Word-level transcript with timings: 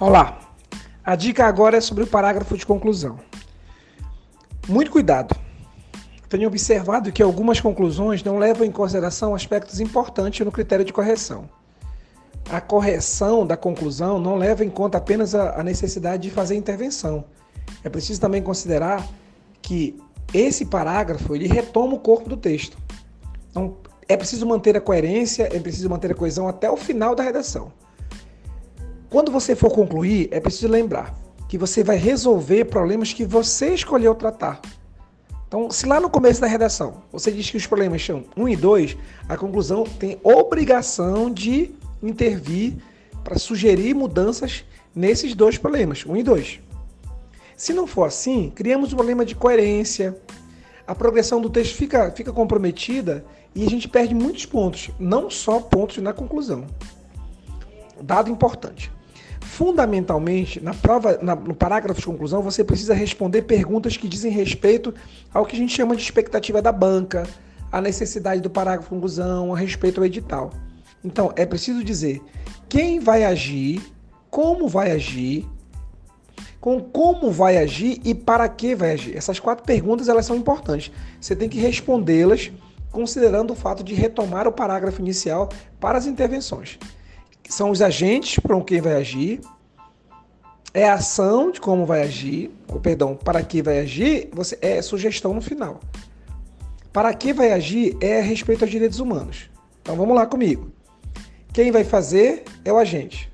Olá, 0.00 0.38
a 1.04 1.14
dica 1.14 1.44
agora 1.44 1.76
é 1.76 1.80
sobre 1.82 2.04
o 2.04 2.06
parágrafo 2.06 2.56
de 2.56 2.64
conclusão. 2.64 3.18
Muito 4.66 4.90
cuidado. 4.90 5.36
Tenho 6.26 6.48
observado 6.48 7.12
que 7.12 7.22
algumas 7.22 7.60
conclusões 7.60 8.24
não 8.24 8.38
levam 8.38 8.66
em 8.66 8.70
consideração 8.70 9.34
aspectos 9.34 9.78
importantes 9.78 10.42
no 10.42 10.50
critério 10.50 10.86
de 10.86 10.92
correção. 10.94 11.50
A 12.50 12.62
correção 12.62 13.46
da 13.46 13.58
conclusão 13.58 14.18
não 14.18 14.36
leva 14.36 14.64
em 14.64 14.70
conta 14.70 14.96
apenas 14.96 15.34
a 15.34 15.62
necessidade 15.62 16.22
de 16.22 16.30
fazer 16.30 16.56
intervenção. 16.56 17.26
É 17.84 17.90
preciso 17.90 18.22
também 18.22 18.40
considerar 18.40 19.06
que 19.60 20.00
esse 20.32 20.64
parágrafo 20.64 21.36
ele 21.36 21.46
retoma 21.46 21.92
o 21.92 21.98
corpo 21.98 22.26
do 22.26 22.38
texto. 22.38 22.78
Então, 23.50 23.76
é 24.08 24.16
preciso 24.16 24.46
manter 24.46 24.78
a 24.78 24.80
coerência, 24.80 25.54
é 25.54 25.60
preciso 25.60 25.90
manter 25.90 26.10
a 26.10 26.14
coesão 26.14 26.48
até 26.48 26.70
o 26.70 26.76
final 26.78 27.14
da 27.14 27.22
redação. 27.22 27.70
Quando 29.10 29.32
você 29.32 29.56
for 29.56 29.72
concluir, 29.72 30.28
é 30.30 30.38
preciso 30.38 30.68
lembrar 30.68 31.12
que 31.48 31.58
você 31.58 31.82
vai 31.82 31.96
resolver 31.96 32.66
problemas 32.66 33.12
que 33.12 33.24
você 33.24 33.74
escolheu 33.74 34.14
tratar. 34.14 34.60
Então, 35.48 35.68
se 35.68 35.84
lá 35.84 35.98
no 35.98 36.08
começo 36.08 36.40
da 36.40 36.46
redação 36.46 37.02
você 37.10 37.32
diz 37.32 37.50
que 37.50 37.56
os 37.56 37.66
problemas 37.66 38.06
são 38.06 38.24
1 38.36 38.48
e 38.50 38.54
2, 38.54 38.96
a 39.28 39.36
conclusão 39.36 39.82
tem 39.82 40.16
obrigação 40.22 41.28
de 41.28 41.72
intervir 42.00 42.76
para 43.24 43.36
sugerir 43.36 43.94
mudanças 43.94 44.64
nesses 44.94 45.34
dois 45.34 45.58
problemas, 45.58 46.06
1 46.06 46.16
e 46.16 46.22
2. 46.22 46.60
Se 47.56 47.72
não 47.72 47.88
for 47.88 48.04
assim, 48.04 48.52
criamos 48.54 48.92
um 48.92 48.96
problema 48.96 49.24
de 49.24 49.34
coerência, 49.34 50.16
a 50.86 50.94
progressão 50.94 51.40
do 51.40 51.50
texto 51.50 51.74
fica, 51.74 52.12
fica 52.12 52.32
comprometida 52.32 53.24
e 53.56 53.66
a 53.66 53.68
gente 53.68 53.88
perde 53.88 54.14
muitos 54.14 54.46
pontos, 54.46 54.90
não 55.00 55.28
só 55.28 55.58
pontos 55.58 55.98
na 55.98 56.12
conclusão. 56.12 56.64
Dado 58.00 58.30
importante. 58.30 58.90
Fundamentalmente, 59.50 60.60
na 60.60 60.72
prova, 60.72 61.18
na, 61.20 61.34
no 61.34 61.52
parágrafo 61.52 61.98
de 62.00 62.06
conclusão, 62.06 62.40
você 62.40 62.62
precisa 62.62 62.94
responder 62.94 63.42
perguntas 63.42 63.96
que 63.96 64.06
dizem 64.06 64.30
respeito 64.30 64.94
ao 65.34 65.44
que 65.44 65.56
a 65.56 65.58
gente 65.58 65.74
chama 65.74 65.96
de 65.96 66.02
expectativa 66.02 66.62
da 66.62 66.70
banca, 66.70 67.26
a 67.70 67.80
necessidade 67.80 68.40
do 68.40 68.48
parágrafo 68.48 68.88
de 68.88 68.94
conclusão, 68.94 69.52
a 69.52 69.58
respeito 69.58 69.98
ao 69.98 70.06
edital. 70.06 70.52
Então, 71.04 71.32
é 71.34 71.44
preciso 71.44 71.82
dizer 71.82 72.22
quem 72.68 73.00
vai 73.00 73.24
agir, 73.24 73.82
como 74.30 74.68
vai 74.68 74.92
agir, 74.92 75.44
com 76.60 76.80
como 76.80 77.32
vai 77.32 77.58
agir 77.58 78.00
e 78.04 78.14
para 78.14 78.48
que 78.48 78.76
vai 78.76 78.92
agir. 78.92 79.16
Essas 79.16 79.40
quatro 79.40 79.64
perguntas 79.64 80.08
elas 80.08 80.26
são 80.26 80.36
importantes. 80.36 80.92
Você 81.20 81.34
tem 81.34 81.48
que 81.48 81.58
respondê-las 81.58 82.52
considerando 82.92 83.50
o 83.50 83.56
fato 83.56 83.82
de 83.82 83.94
retomar 83.94 84.46
o 84.46 84.52
parágrafo 84.52 85.00
inicial 85.00 85.48
para 85.80 85.98
as 85.98 86.06
intervenções 86.06 86.78
são 87.50 87.70
os 87.70 87.82
agentes 87.82 88.38
para 88.38 88.60
quem 88.62 88.80
vai 88.80 88.94
agir, 88.94 89.40
é 90.72 90.88
a 90.88 90.94
ação 90.94 91.50
de 91.50 91.60
como 91.60 91.84
vai 91.84 92.02
agir, 92.02 92.50
ou 92.68 92.78
perdão, 92.78 93.16
para 93.16 93.42
que 93.42 93.60
vai 93.60 93.80
agir, 93.80 94.28
você 94.32 94.56
é 94.60 94.80
sugestão 94.80 95.34
no 95.34 95.40
final. 95.40 95.80
Para 96.92 97.12
que 97.12 97.32
vai 97.32 97.52
agir 97.52 97.96
é 98.00 98.20
respeito 98.20 98.62
aos 98.62 98.70
direitos 98.70 99.00
humanos. 99.00 99.50
Então 99.82 99.96
vamos 99.96 100.14
lá 100.14 100.26
comigo. 100.26 100.70
Quem 101.52 101.72
vai 101.72 101.82
fazer 101.82 102.44
é 102.64 102.72
o 102.72 102.78
agente. 102.78 103.30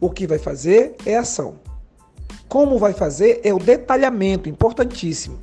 O 0.00 0.08
que 0.08 0.26
vai 0.26 0.38
fazer 0.38 0.94
é 1.04 1.16
a 1.16 1.20
ação. 1.20 1.56
Como 2.48 2.78
vai 2.78 2.92
fazer 2.92 3.40
é 3.42 3.52
o 3.52 3.58
detalhamento, 3.58 4.48
importantíssimo. 4.48 5.38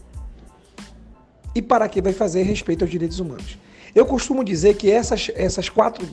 E 1.53 1.61
para 1.61 1.89
que 1.89 2.01
vai 2.01 2.13
fazer 2.13 2.43
respeito 2.43 2.83
aos 2.83 2.91
direitos 2.91 3.19
humanos. 3.19 3.57
Eu 3.93 4.05
costumo 4.05 4.43
dizer 4.43 4.75
que 4.75 4.89
essas, 4.89 5.29
essas 5.35 5.67
quatro 5.67 6.07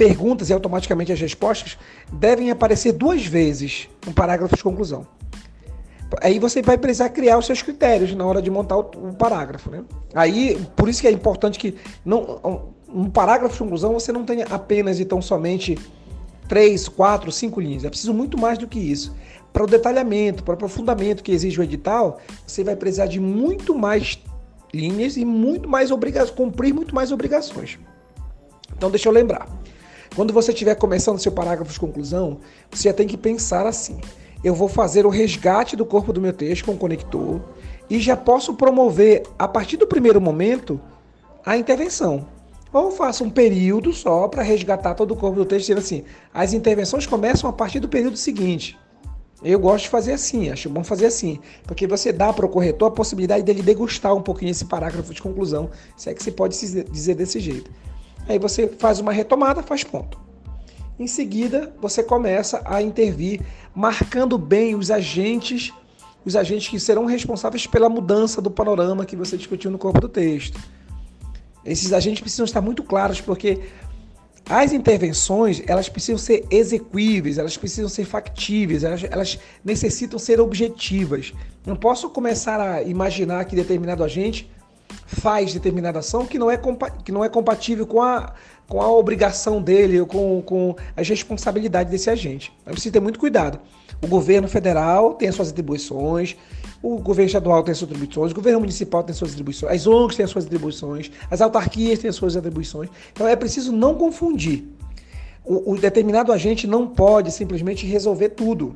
perguntas 0.00 0.48
e 0.48 0.52
automaticamente 0.54 1.12
as 1.12 1.20
respostas 1.20 1.76
devem 2.10 2.50
aparecer 2.50 2.92
duas 2.92 3.26
vezes 3.26 3.86
no 4.06 4.14
parágrafo 4.14 4.56
de 4.56 4.62
conclusão. 4.62 5.06
Aí 6.22 6.38
você 6.38 6.62
vai 6.62 6.78
precisar 6.78 7.10
criar 7.10 7.36
os 7.36 7.44
seus 7.44 7.60
critérios 7.60 8.14
na 8.14 8.24
hora 8.24 8.40
de 8.40 8.50
montar 8.50 8.78
o, 8.78 8.82
parágrafo. 9.12 9.70
Né? 9.70 9.84
Aí, 10.14 10.58
por 10.74 10.88
isso 10.88 11.02
que 11.02 11.06
é 11.06 11.10
importante 11.10 11.58
que 11.58 11.76
não, 12.02 12.72
um 12.88 13.10
parágrafo 13.10 13.52
de 13.52 13.58
conclusão 13.58 13.92
você 13.92 14.10
não 14.10 14.24
tenha 14.24 14.46
apenas 14.46 14.98
e 14.98 15.04
tão 15.04 15.20
somente 15.20 15.78
três, 16.48 16.88
quatro, 16.88 17.30
cinco 17.30 17.60
linhas. 17.60 17.84
É 17.84 17.90
preciso 17.90 18.14
muito 18.14 18.38
mais 18.38 18.56
do 18.56 18.66
que 18.66 18.78
isso. 18.78 19.14
Para 19.52 19.64
o 19.64 19.66
detalhamento, 19.66 20.42
para 20.42 20.52
o 20.52 20.54
aprofundamento 20.54 21.22
que 21.22 21.30
exige 21.30 21.60
o 21.60 21.62
edital, 21.62 22.20
você 22.46 22.64
vai 22.64 22.74
precisar 22.74 23.04
de 23.04 23.20
muito 23.20 23.74
mais 23.74 24.18
linhas 24.72 25.18
e 25.18 25.26
muito 25.26 25.68
mais 25.68 25.90
obrigações, 25.90 26.30
cumprir 26.30 26.72
muito 26.72 26.94
mais 26.94 27.12
obrigações. 27.12 27.78
Então, 28.74 28.90
deixa 28.90 29.06
eu 29.06 29.12
lembrar. 29.12 29.59
Quando 30.14 30.32
você 30.32 30.52
estiver 30.52 30.74
começando 30.74 31.20
seu 31.20 31.30
parágrafo 31.30 31.72
de 31.72 31.78
conclusão, 31.78 32.38
você 32.70 32.88
já 32.88 32.94
tem 32.94 33.06
que 33.06 33.16
pensar 33.16 33.66
assim: 33.66 34.00
eu 34.42 34.54
vou 34.54 34.68
fazer 34.68 35.06
o 35.06 35.10
resgate 35.10 35.76
do 35.76 35.86
corpo 35.86 36.12
do 36.12 36.20
meu 36.20 36.32
texto 36.32 36.64
com 36.64 36.72
o 36.72 36.76
conector 36.76 37.40
e 37.88 38.00
já 38.00 38.16
posso 38.16 38.54
promover, 38.54 39.22
a 39.38 39.46
partir 39.46 39.76
do 39.76 39.86
primeiro 39.86 40.20
momento, 40.20 40.80
a 41.44 41.56
intervenção. 41.56 42.26
Ou 42.72 42.90
faço 42.90 43.24
um 43.24 43.30
período 43.30 43.92
só 43.92 44.28
para 44.28 44.42
resgatar 44.42 44.94
todo 44.94 45.12
o 45.12 45.16
corpo 45.16 45.36
do 45.36 45.44
texto, 45.44 45.66
dizendo 45.66 45.78
assim: 45.78 46.04
as 46.34 46.52
intervenções 46.52 47.06
começam 47.06 47.48
a 47.48 47.52
partir 47.52 47.80
do 47.80 47.88
período 47.88 48.16
seguinte. 48.16 48.78
Eu 49.42 49.58
gosto 49.58 49.84
de 49.84 49.90
fazer 49.90 50.12
assim, 50.12 50.50
acho 50.50 50.68
bom 50.68 50.84
fazer 50.84 51.06
assim, 51.06 51.40
porque 51.64 51.86
você 51.86 52.12
dá 52.12 52.30
para 52.30 52.44
o 52.44 52.48
corretor 52.48 52.88
a 52.88 52.90
possibilidade 52.90 53.42
dele 53.42 53.62
degustar 53.62 54.14
um 54.14 54.20
pouquinho 54.20 54.50
esse 54.50 54.66
parágrafo 54.66 55.14
de 55.14 55.22
conclusão, 55.22 55.70
se 55.96 56.10
é 56.10 56.14
que 56.14 56.22
se 56.22 56.30
pode 56.30 56.54
dizer 56.58 57.14
desse 57.14 57.40
jeito. 57.40 57.70
Aí 58.28 58.38
você 58.38 58.68
faz 58.78 59.00
uma 59.00 59.12
retomada, 59.12 59.62
faz 59.62 59.84
ponto. 59.84 60.18
Em 60.98 61.06
seguida, 61.06 61.74
você 61.80 62.02
começa 62.02 62.60
a 62.64 62.82
intervir, 62.82 63.40
marcando 63.74 64.36
bem 64.36 64.74
os 64.74 64.90
agentes, 64.90 65.72
os 66.24 66.36
agentes 66.36 66.68
que 66.68 66.78
serão 66.78 67.06
responsáveis 67.06 67.66
pela 67.66 67.88
mudança 67.88 68.42
do 68.42 68.50
panorama 68.50 69.06
que 69.06 69.16
você 69.16 69.36
discutiu 69.36 69.70
no 69.70 69.78
corpo 69.78 70.00
do 70.00 70.08
texto. 70.08 70.60
Esses 71.64 71.92
agentes 71.92 72.20
precisam 72.20 72.44
estar 72.44 72.60
muito 72.60 72.82
claros, 72.82 73.20
porque 73.20 73.60
as 74.48 74.72
intervenções 74.72 75.62
elas 75.66 75.88
precisam 75.88 76.18
ser 76.18 76.44
execuíveis, 76.50 77.38
elas 77.38 77.56
precisam 77.56 77.88
ser 77.88 78.04
factíveis, 78.04 78.84
elas, 78.84 79.04
elas 79.04 79.38
necessitam 79.64 80.18
ser 80.18 80.40
objetivas. 80.40 81.32
Não 81.64 81.76
posso 81.76 82.10
começar 82.10 82.60
a 82.60 82.82
imaginar 82.82 83.44
que 83.44 83.54
determinado 83.54 84.02
agente 84.02 84.50
faz 85.06 85.52
determinada 85.52 85.98
ação 85.98 86.26
que 86.26 86.38
não 86.38 86.50
é, 86.50 86.58
que 87.04 87.12
não 87.12 87.24
é 87.24 87.28
compatível 87.28 87.86
com 87.86 88.02
a, 88.02 88.32
com 88.68 88.80
a 88.80 88.90
obrigação 88.90 89.60
dele 89.60 90.00
ou 90.00 90.06
com, 90.06 90.42
com 90.42 90.76
as 90.96 91.08
responsabilidades 91.08 91.90
desse 91.90 92.08
agente. 92.08 92.52
Então 92.62 92.72
precisa 92.72 92.92
ter 92.92 93.00
muito 93.00 93.18
cuidado. 93.18 93.58
O 94.02 94.06
governo 94.06 94.48
federal 94.48 95.14
tem 95.14 95.28
as 95.28 95.34
suas 95.34 95.50
atribuições, 95.50 96.36
o 96.82 96.98
governo 96.98 97.26
estadual 97.26 97.62
tem 97.62 97.72
as 97.72 97.78
suas 97.78 97.90
atribuições, 97.90 98.32
o 98.32 98.34
governo 98.34 98.60
municipal 98.60 99.02
tem 99.02 99.12
as 99.12 99.18
suas 99.18 99.32
atribuições, 99.32 99.72
as 99.72 99.86
ONGs 99.86 100.16
têm 100.16 100.24
as 100.24 100.30
suas 100.30 100.46
atribuições, 100.46 101.10
as 101.30 101.40
autarquias 101.40 101.98
têm 101.98 102.08
as 102.08 102.16
suas 102.16 102.36
atribuições. 102.36 102.88
Então 103.12 103.28
é 103.28 103.36
preciso 103.36 103.72
não 103.72 103.94
confundir. 103.94 104.64
O, 105.44 105.72
o 105.72 105.78
determinado 105.78 106.32
agente 106.32 106.66
não 106.66 106.86
pode 106.86 107.32
simplesmente 107.32 107.86
resolver 107.86 108.30
tudo. 108.30 108.74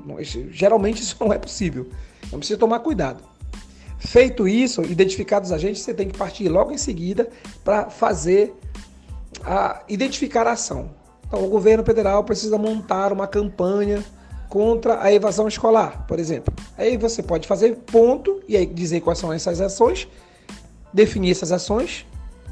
Geralmente 0.51 1.03
isso 1.03 1.17
não 1.21 1.33
é 1.33 1.39
possível. 1.39 1.89
Então 2.27 2.39
precisa 2.39 2.59
tomar 2.59 2.81
cuidado. 2.81 3.23
Feito 4.07 4.47
isso, 4.47 4.83
identificados 4.83 5.49
os 5.49 5.53
agentes, 5.55 5.83
você 5.83 5.95
tem 5.95 6.09
que 6.09 6.17
partir 6.17 6.49
logo 6.49 6.73
em 6.73 6.79
seguida 6.79 7.29
para 7.65 7.89
fazer 7.89 8.55
a 9.43 9.83
identificar 9.89 10.47
a 10.47 10.53
ação. 10.53 10.91
Então, 11.27 11.43
o 11.43 11.49
governo 11.49 11.83
federal 11.83 12.23
precisa 12.23 12.59
montar 12.59 13.13
uma 13.13 13.27
campanha 13.27 14.05
contra 14.49 15.03
a 15.03 15.13
evasão 15.13 15.49
escolar, 15.49 16.07
por 16.07 16.21
exemplo. 16.21 16.55
Aí 16.77 16.97
você 16.97 17.23
pode 17.23 17.49
fazer 17.49 17.77
ponto 17.77 18.41
e 18.47 18.57
aí 18.57 18.67
dizer 18.67 19.01
quais 19.01 19.19
são 19.19 19.33
essas 19.33 19.61
ações, 19.61 20.07
definir 20.93 21.31
essas 21.31 21.51
ações, 21.51 22.07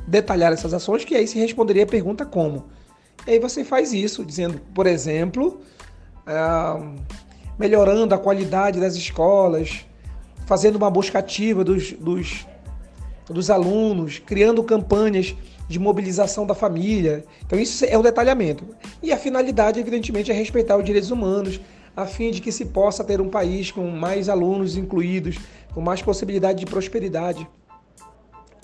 detalhar 0.06 0.52
essas 0.52 0.72
ações, 0.72 1.04
que 1.04 1.14
aí 1.14 1.28
se 1.28 1.38
responderia 1.38 1.84
a 1.84 1.86
pergunta 1.86 2.24
como. 2.24 2.64
E 3.26 3.32
aí 3.32 3.38
você 3.38 3.62
faz 3.62 3.92
isso, 3.92 4.24
dizendo, 4.24 4.58
por 4.74 4.86
exemplo, 4.86 5.60
ah, 6.26 6.80
melhorando 7.58 8.14
a 8.14 8.18
qualidade 8.18 8.80
das 8.80 8.96
escolas, 8.96 9.86
fazendo 10.52 10.76
uma 10.76 10.90
busca 10.90 11.18
ativa 11.18 11.64
dos, 11.64 11.92
dos, 11.92 12.46
dos 13.24 13.48
alunos, 13.48 14.18
criando 14.18 14.62
campanhas 14.62 15.34
de 15.66 15.78
mobilização 15.78 16.44
da 16.44 16.54
família. 16.54 17.24
Então, 17.46 17.58
isso 17.58 17.86
é 17.86 17.96
o 17.96 18.02
detalhamento. 18.02 18.62
E 19.02 19.10
a 19.12 19.16
finalidade, 19.16 19.80
evidentemente, 19.80 20.30
é 20.30 20.34
respeitar 20.34 20.76
os 20.76 20.84
direitos 20.84 21.10
humanos, 21.10 21.58
a 21.96 22.04
fim 22.04 22.30
de 22.30 22.42
que 22.42 22.52
se 22.52 22.66
possa 22.66 23.02
ter 23.02 23.18
um 23.18 23.30
país 23.30 23.70
com 23.70 23.88
mais 23.88 24.28
alunos 24.28 24.76
incluídos, 24.76 25.38
com 25.72 25.80
mais 25.80 26.02
possibilidade 26.02 26.58
de 26.58 26.66
prosperidade. 26.66 27.48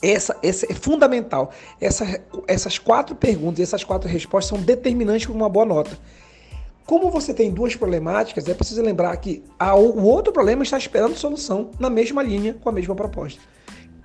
Essa, 0.02 0.36
essa 0.42 0.70
é 0.70 0.74
fundamental. 0.74 1.50
Essa, 1.80 2.20
essas 2.46 2.78
quatro 2.78 3.16
perguntas, 3.16 3.60
essas 3.60 3.82
quatro 3.82 4.10
respostas 4.10 4.50
são 4.50 4.62
determinantes 4.62 5.24
para 5.24 5.34
uma 5.34 5.48
boa 5.48 5.64
nota. 5.64 5.98
Como 6.88 7.10
você 7.10 7.34
tem 7.34 7.50
duas 7.50 7.76
problemáticas, 7.76 8.48
é 8.48 8.54
preciso 8.54 8.80
lembrar 8.80 9.14
que 9.18 9.44
a, 9.58 9.74
o 9.74 10.04
outro 10.06 10.32
problema 10.32 10.62
está 10.62 10.78
esperando 10.78 11.14
solução 11.14 11.70
na 11.78 11.90
mesma 11.90 12.22
linha, 12.22 12.54
com 12.54 12.66
a 12.66 12.72
mesma 12.72 12.94
proposta. 12.94 13.38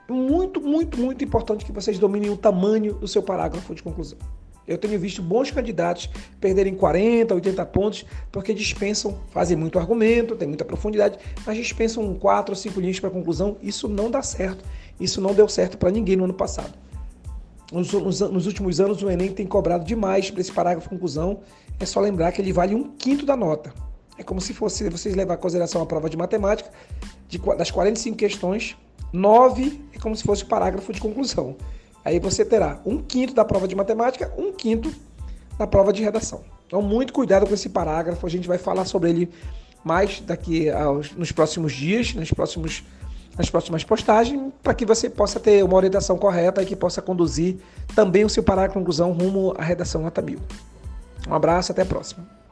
Muito, 0.10 0.60
muito, 0.60 1.00
muito 1.00 1.24
importante 1.24 1.64
que 1.64 1.72
vocês 1.72 1.98
dominem 1.98 2.30
o 2.30 2.36
tamanho 2.36 2.96
do 2.96 3.08
seu 3.08 3.24
parágrafo 3.24 3.74
de 3.74 3.82
conclusão. 3.82 4.20
Eu 4.68 4.78
tenho 4.78 5.00
visto 5.00 5.22
bons 5.22 5.50
candidatos 5.50 6.10
perderem 6.42 6.76
40, 6.76 7.34
80 7.34 7.66
pontos 7.68 8.06
porque 8.30 8.54
dispensam, 8.54 9.18
fazem 9.30 9.56
muito 9.56 9.80
argumento, 9.80 10.36
tem 10.36 10.50
muita 10.50 10.66
profundidade, 10.66 11.18
mas 11.46 11.56
dispensam 11.56 12.14
4 12.16 12.52
ou 12.52 12.56
5 12.58 12.82
linhas 12.82 13.00
para 13.00 13.10
conclusão. 13.10 13.56
Isso 13.62 13.88
não 13.88 14.12
dá 14.12 14.22
certo. 14.22 14.66
Isso 15.00 15.22
não 15.22 15.34
deu 15.34 15.48
certo 15.48 15.78
para 15.78 15.90
ninguém 15.90 16.18
no 16.18 16.26
ano 16.26 16.34
passado. 16.34 16.74
Nos, 17.74 17.92
nos, 17.92 18.20
nos, 18.20 18.46
últimos 18.46 18.80
anos, 18.80 19.02
o 19.02 19.10
Enem 19.10 19.32
tem 19.32 19.48
cobrado 19.48 19.84
demais 19.84 20.30
para 20.30 20.40
esse 20.40 20.52
parágrafo 20.52 20.88
de 20.88 20.90
conclusão. 20.96 21.40
É 21.80 21.86
só 21.86 22.00
lembrar 22.00 22.32
que 22.32 22.40
ele 22.40 22.54
vale 22.54 22.76
um 22.76 22.84
quinto 22.84 23.26
da 23.26 23.36
nota. 23.36 23.74
É 24.18 24.24
como 24.24 24.40
se 24.40 24.54
fosse 24.54 24.88
vocês 24.90 25.16
levar 25.16 25.34
em 25.34 25.38
consideração 25.38 25.82
a 25.82 25.86
prova 25.86 26.10
de 26.10 26.16
matemática, 26.16 26.70
de, 27.28 27.40
das 27.58 27.72
45 27.72 28.16
questões, 28.16 28.78
9 29.12 29.80
é 29.94 30.00
como 30.00 30.16
se 30.16 30.24
fosse 30.24 30.44
o 30.44 30.48
parágrafo 30.48 30.92
de 30.92 31.00
conclusão. 31.00 31.56
Aí 32.04 32.20
você 32.20 32.44
terá 32.44 32.82
um 32.86 33.02
quinto 33.02 33.34
da 33.34 33.46
prova 33.46 33.68
de 33.68 33.76
matemática, 33.76 34.34
um 34.38 34.52
quinto 34.52 34.94
da 35.58 35.68
prova 35.68 35.94
de 35.94 36.04
redação. 36.04 36.44
Então, 36.68 36.82
muito 36.82 37.14
cuidado 37.14 37.46
com 37.46 37.54
esse 37.54 37.70
parágrafo. 37.70 38.26
A 38.26 38.30
gente 38.30 38.48
vai 38.48 38.58
falar 38.58 38.86
sobre 38.86 39.12
ele 39.12 39.30
mais 39.84 40.20
daqui 40.22 40.70
aos, 40.70 41.12
nos 41.12 41.32
próximos 41.32 41.74
dias, 41.74 42.14
nos 42.14 42.32
próximos, 42.32 42.84
nas 43.38 43.50
próximas 43.50 43.84
postagens, 43.84 44.52
para 44.62 44.74
que 44.74 44.86
você 44.86 45.10
possa 45.10 45.40
ter 45.40 45.64
uma 45.64 45.76
orientação 45.76 46.18
correta 46.18 46.62
e 46.62 46.66
que 46.66 46.76
possa 46.76 47.02
conduzir 47.02 47.58
também 47.96 48.24
o 48.24 48.30
seu 48.30 48.44
parágrafo 48.44 48.78
conclusão 48.78 49.12
rumo 49.12 49.54
à 49.58 49.64
redação 49.64 50.02
nota 50.02 50.22
mil. 50.22 50.40
Um 51.28 51.34
abraço, 51.34 51.72
até 51.72 51.82
a 51.82 51.86
próxima. 51.86 52.43